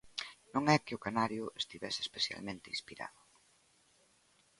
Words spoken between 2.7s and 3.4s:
inspirado.